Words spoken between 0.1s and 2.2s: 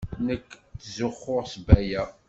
Nekk ttzuxxuɣ s Baya.